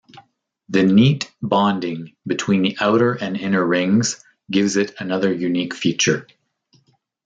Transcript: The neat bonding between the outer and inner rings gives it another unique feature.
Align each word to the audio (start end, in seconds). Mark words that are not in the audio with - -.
The 0.69 0.81
neat 0.81 1.31
bonding 1.43 2.15
between 2.25 2.63
the 2.63 2.75
outer 2.79 3.13
and 3.13 3.37
inner 3.37 3.63
rings 3.63 4.25
gives 4.49 4.75
it 4.75 4.95
another 4.99 5.31
unique 5.31 5.75
feature. 5.75 6.25